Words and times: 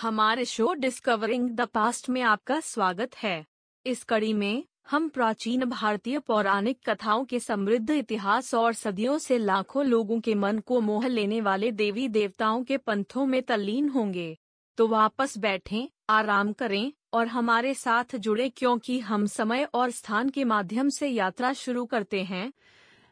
हमारे 0.00 0.44
show 0.44 0.74
discovering 0.74 1.50
the 1.50 1.60
past 1.60 2.08
में 2.10 2.22
आपका 2.22 2.60
स्वागत 2.60 3.16
है। 3.16 3.44
इस 3.86 4.04
कड़ी 4.04 4.32
में 4.32 4.64
हम 4.90 5.08
प्राचीन 5.08 5.64
भारतीय 5.64 6.18
पौराणिक 6.18 6.78
कथाओं 6.88 7.24
के 7.24 7.40
समृद्ध 7.40 7.90
इतिहास 7.90 8.54
और 8.54 8.72
सदियों 8.72 9.18
से 9.18 9.38
लाखों 9.38 9.84
लोगों 9.86 10.20
के 10.20 10.34
मन 10.34 10.58
को 10.58 10.80
मोह 10.80 11.06
लेने 11.06 11.40
वाले 11.40 11.72
देवी 11.72 12.08
देवताओं 12.08 12.64
के 12.64 12.76
पंथों 12.76 13.26
में 13.26 13.42
तल्लीन 13.42 13.88
होंगे। 13.88 14.38
तो 14.76 14.88
वापस 14.88 15.38
बैठें, 15.38 15.88
आराम 16.10 16.52
करें 16.52 16.92
और 17.12 17.26
हमारे 17.26 17.74
साथ 17.74 18.16
जुड़े 18.16 18.48
क्योंकि 18.48 18.98
हम 19.00 19.26
समय 19.26 19.68
और 19.74 19.90
स्थान 19.90 20.28
के 20.28 20.44
माध्यम 20.44 20.88
से 20.88 21.08
यात्रा 21.08 21.52
शुरू 21.52 21.84
करते 21.84 22.22
हैं। 22.22 22.52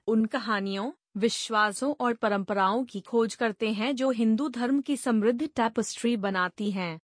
उन 0.06 0.24
कहानियों 0.24 0.90
विश्वासों 1.16 1.94
और 2.00 2.14
परंपराओं 2.14 2.84
की 2.84 3.00
खोज 3.00 3.34
करते 3.34 3.72
हैं 3.72 3.96
जो 3.96 4.10
हिंदू 4.10 4.48
धर्म 4.48 4.80
की 4.80 4.96
समृद्ध 4.96 5.46
टैपस्ट्री 5.46 6.16
बनाती 6.16 6.70
हैं। 6.70 7.00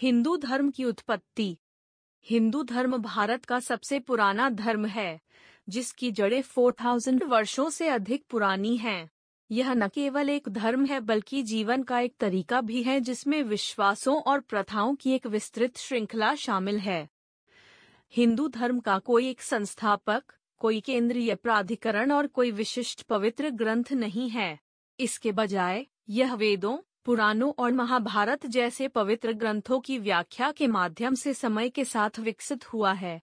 हिंदू 0.00 0.36
धर्म 0.36 0.70
की 0.70 0.84
उत्पत्ति। 0.84 1.56
हिंदू 2.24 2.62
धर्म 2.62 2.98
भारत 2.98 3.44
का 3.44 3.60
सबसे 3.60 4.00
पुराना 4.00 4.50
धर्म 4.50 4.86
है, 4.86 5.20
जिसकी 5.68 6.12
जड़ें 6.12 6.42
4000 6.42 7.24
वर्षों 7.24 7.70
से 7.70 7.88
अधिक 7.88 8.24
पुरानी 8.30 8.76
हैं। 8.76 9.10
यह 9.50 9.72
न 9.74 9.88
केवल 9.88 10.30
एक 10.30 10.48
धर्म 10.48 10.86
है, 10.86 11.00
बल्कि 11.00 11.42
जीवन 11.42 11.82
का 11.82 12.00
एक 12.00 12.14
तरीका 12.20 12.60
भी 12.60 12.82
है, 12.82 13.00
जिसमें 13.00 13.42
विश्वासों 13.42 14.20
और 14.20 14.40
प्रथाओं 14.40 14.94
की 14.94 15.12
एक 15.12 15.26
विस्तृत 15.26 15.76
श्रृंखला 15.76 16.34
शामिल 16.34 16.78
है। 16.78 17.08
हिंदू 18.12 18.48
धर्म 18.48 18.80
का 18.80 18.98
कोई 18.98 19.28
एक 19.28 19.40
संस्थापक 19.40 20.22
कोई 20.58 20.80
केंद्रीय 20.80 21.34
प्राधिकरण 21.34 22.12
और 22.12 22.26
कोई 22.26 22.50
विशिष्ट 22.50 23.02
पवित्र 23.02 23.50
ग्रंथ 23.50 23.92
नहीं 23.92 24.30
है। 24.30 24.58
इसके 25.00 25.32
बजाय, 25.32 25.86
यह 26.08 26.34
वेदों, 26.34 26.78
पुराणों 27.04 27.52
और 27.58 27.72
महाभारत 27.72 28.46
जैसे 28.46 28.88
पवित्र 28.88 29.32
ग्रंथों 29.32 29.80
की 29.80 29.98
व्याख्या 29.98 30.52
के 30.52 30.66
माध्यम 30.66 31.14
से 31.14 31.34
समय 31.34 31.68
के 31.68 31.84
साथ 31.84 32.18
विकसित 32.18 32.72
हुआ 32.72 32.92
है। 32.92 33.20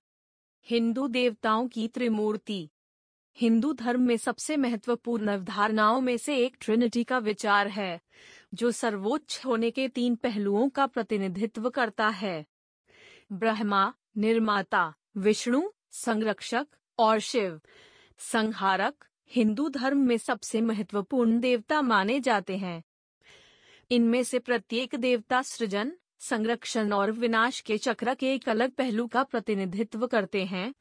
हिंदू 0.66 1.08
देवताओं 1.08 1.67
की 1.67 1.88
त्रिमूर्ति। 1.88 2.69
हिंदू 3.38 3.73
धर्म 3.73 4.02
में 4.02 4.17
सबसे 4.17 4.58
महत्वपूर्ण 4.58 5.27
अवधारणाओं 5.27 6.02
में 6.02 6.17
से 6.17 6.38
एक 6.38 6.58
ट्रिनिटी 6.59 7.03
का 7.03 7.17
विचार 7.17 7.67
है, 7.67 8.02
जो 8.53 8.72
सर्वोच्च 8.72 9.42
होने 9.45 9.72
के 9.72 9.88
तीन 9.88 10.16
पहलुओं 10.16 10.70
का 10.70 10.86
प्रतिनिधित्व 10.86 11.70
करता 11.70 12.08
है। 12.08 12.45
ब्रह्मा, 13.31 13.94
निर्माता, 14.17 14.94
विष्णु, 15.17 15.70
संरक्षक 15.92 16.67
और 17.00 17.20
शिव। 17.20 17.62
संहारक 18.18 19.06
हिंदू 19.32 19.70
धर्म 19.70 19.98
में 19.98 20.18
सबसे 20.18 20.62
महत्वपूर्ण 20.62 21.40
देवता 21.40 21.82
माने 21.82 22.20
जाते 22.20 22.58
हैं। 22.58 22.84
इनमें 23.92 24.24
से 24.24 24.40
प्रत्येक 24.40 24.96
देवता 24.96 25.42
सृजन, 25.42 25.92
संरक्षण 26.20 26.94
और 26.94 27.12
विनाश 27.12 27.62
के 27.62 27.78
चक्र 27.78 28.14
के 28.14 28.34
एक 28.34 28.50
अलग 28.50 28.72
पहलू 28.72 29.08
का 29.08 29.23
प्रतिनिधित्व 29.23 30.08
करते 30.08 30.46
हैं, 30.46 30.73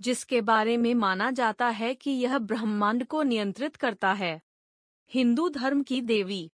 जिसके 0.00 0.40
बारे 0.40 0.76
में 0.76 0.94
माना 0.94 1.30
जाता 1.30 1.68
है 1.68 1.94
कि 1.94 2.10
यह 2.10 2.38
ब्रह्मांड 2.38 3.06
को 3.06 3.22
नियंत्रित 3.22 3.76
करता 3.76 4.12
है। 4.12 4.40
हिंदू 5.10 5.48
धर्म 5.48 5.82
की 5.82 6.00
देवी। 6.00 6.50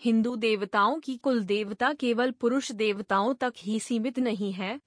हिंदू 0.00 0.36
देवताओं 0.36 1.00
की 1.00 1.16
कुल 1.16 1.44
देवता 1.44 1.92
केवल 1.92 2.30
पुरुष 2.30 2.72
देवताओं 2.72 3.34
तक 3.34 3.54
ही 3.58 3.80
सीमित 3.80 4.18
नहीं 4.18 4.52
है 4.52 4.80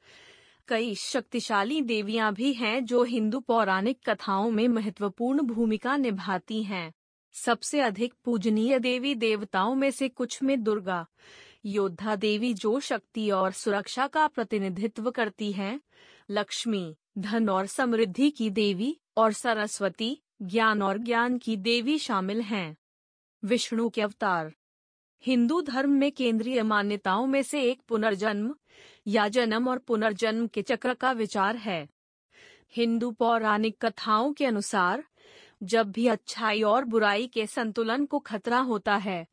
कई 0.72 0.96
शक्तिशाली 0.96 1.82
देवियाँ 1.82 2.34
भी 2.34 2.54
हैं 2.54 2.86
जो 2.86 3.04
हिंदू 3.04 3.40
पौराणिक 3.40 4.10
कथाओं 4.10 4.52
में 4.52 4.68
महत्वपूर्ण 4.68 5.42
भूमिका 5.42 5.98
निभाती 5.98 6.64
हैं। 6.64 6.94
सबसे 7.34 7.82
अधिक 7.82 8.14
पूजनीय 8.26 8.80
देवी 8.80 9.16
देवताओं 9.16 9.76
में 9.76 9.92
से 9.92 10.10
कुछ 10.10 10.44
में 10.44 10.64
दुर्गा। 10.64 11.08
योद्धा 11.66 12.16
देवी 12.16 12.54
जो 12.54 12.80
शक्ति 12.80 13.32
और 13.32 13.52
सुरक्षा 13.52 14.08
का 14.08 14.28
प्रतिनिधित्व 14.28 15.12
करती 15.12 15.52
हैं, 15.52 15.82
लक्ष्मी 16.30 16.96
धन 17.18 17.50
और 17.50 17.66
समृद्धि 17.66 18.30
की 18.30 18.50
देवी 18.50 19.00
और 19.18 19.34
सरस्वती 19.34 20.22
ज्ञान 20.42 20.82
और 20.82 20.98
ज्ञान 20.98 21.38
की 21.38 21.58
देवी 21.58 21.98
शामिल 21.98 22.42
हैं। 22.42 22.78
विष्णु 23.46 23.90
के 23.90 24.02
अवतार। 24.02 24.54
हिंदू 25.26 25.62
धर्म 25.62 25.90
में 25.90 26.12
केंद्रीय 26.12 26.64
मान्यताओं 26.64 27.28
में 27.28 27.44
से 27.44 27.62
एक 27.62 27.82
पुनर्जन्म, 27.88 28.56
या 29.08 29.28
जन्म 29.28 29.70
और 29.70 29.78
पुनर्जन्म 29.78 30.48
के 30.48 30.62
चक्र 30.62 30.94
का 30.94 31.12
विचार 31.12 31.56
है। 31.56 31.88
हिंदू 32.76 33.12
पौराणिक 33.12 33.86
कथाओं 33.86 34.34
के 34.34 34.46
अनुसार, 34.46 35.04
जब 35.64 35.92
भी 35.92 36.08
अच्छाई 36.08 36.62
और 36.62 36.86
बुराई 36.86 37.28
के 37.28 37.48
संतुलन 37.48 38.06
को 38.06 38.20
खतरा 38.20 38.60
होता 38.60 38.96
है, 38.96 39.28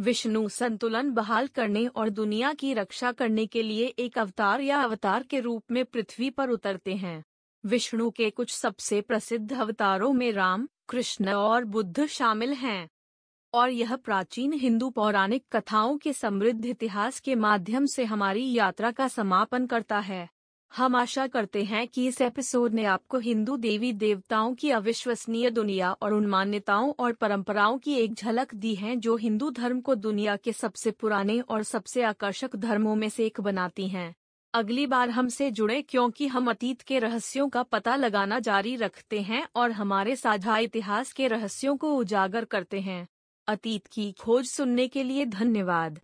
विष्णु 0.00 0.48
संतुलन 0.48 1.10
बहाल 1.10 1.46
करने 1.46 1.86
और 1.86 2.08
दुनिया 2.08 2.52
की 2.52 2.74
रक्षा 2.74 3.12
करने 3.12 3.46
के 3.46 3.62
लिए 3.62 3.86
एक 3.86 4.18
अवतार 4.18 4.60
या 4.60 4.80
अवतार 4.80 5.22
के 5.22 5.40
रूप 5.40 5.64
में 5.70 5.84
पृथ्वी 5.84 6.30
पर 6.30 6.50
उतरते 6.50 6.94
हैं। 6.94 7.24
विष्णु 7.64 8.10
के 8.10 8.30
कुछ 8.30 8.50
सबसे 8.50 9.00
प्रसिद्ध 9.00 9.52
अवतारों 9.52 10.12
में 10.12 10.32
राम, 10.32 10.68
कृष्ण 10.88 11.32
और 11.32 11.64
बुद्ध 11.64 12.06
शामिल 12.06 12.52
हैं। 12.52 12.88
और 13.54 13.70
यह 13.70 13.96
प्राचीन 13.96 14.52
हिंदू 14.52 14.90
पौराणिक 14.90 15.44
कथाओं 15.52 15.98
के 15.98 16.12
समृद्ध 16.12 16.66
इतिहास 16.66 17.20
के 17.20 17.34
माध्यम 17.34 17.86
से 17.86 18.04
हमारी 18.04 18.52
यात्रा 18.52 18.90
का 18.90 19.08
समापन 19.08 19.66
करता 19.66 19.98
है। 19.98 20.28
हम 20.76 20.96
आशा 20.96 21.26
करते 21.26 21.64
हैं 21.64 21.88
कि 21.88 22.06
इस 22.06 22.20
एपिसोड 22.20 22.74
ने 22.74 22.84
आपको 22.84 23.18
हिंदू 23.18 23.56
देवी 23.56 23.92
देवताओं 23.92 24.54
की 24.54 24.70
अविश्वसनीय 24.70 25.50
दुनिया 25.50 25.92
और 25.92 26.12
उन 26.12 26.26
मान्यताओं 26.26 26.92
और 26.98 27.12
परंपराओं 27.12 27.78
की 27.78 27.94
एक 27.94 28.14
झलक 28.14 28.54
दी 28.54 28.74
है 28.74 28.96
जो 28.96 29.16
हिंदू 29.16 29.50
धर्म 29.50 29.80
को 29.80 29.94
दुनिया 29.94 30.36
के 30.36 30.52
सबसे 30.52 30.90
पुराने 30.90 31.40
और 31.40 31.62
सबसे 31.62 32.02
आकर्षक 32.02 32.56
धर्मों 32.56 32.94
में 32.94 33.08
से 33.08 33.26
एक 33.26 33.40
बनाती 33.40 33.88
हैं। 33.88 34.14
अगली 34.54 34.86
बार 34.86 35.10
हमसे 35.10 35.50
जुड़े 35.50 35.82
क्योंकि 35.82 36.26
हम 36.26 36.50
अतीत 36.50 36.82
के 36.82 36.98
रहस्यों 36.98 37.48
का 37.48 37.62
पता 37.62 37.96
लगाना 37.96 38.38
जारी 38.38 38.76
रखते 38.76 39.20
हैं 39.20 39.46
और 39.54 39.72
हमारे 39.72 40.16
साझा 40.16 40.58
इतिहास 40.58 41.12
के 41.12 41.28
रहस्यों 41.28 41.76
को 41.76 41.94
उजागर 41.96 42.44
करते 42.44 42.80
हैं। 42.80 43.08
अतीत 43.48 43.86
की 43.86 44.12
खोज 44.12 44.46
सुनने 44.46 44.88
के 44.88 45.02
लिए 45.02 45.24
धन्यवाद। 45.26 46.00